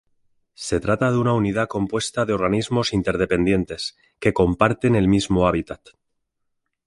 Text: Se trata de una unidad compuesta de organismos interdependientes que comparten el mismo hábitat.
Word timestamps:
Se 0.55 0.79
trata 0.79 1.11
de 1.11 1.19
una 1.19 1.33
unidad 1.33 1.67
compuesta 1.67 2.25
de 2.25 2.33
organismos 2.33 2.91
interdependientes 2.91 3.99
que 4.19 4.33
comparten 4.33 4.95
el 4.95 5.07
mismo 5.07 5.47
hábitat. 5.47 5.89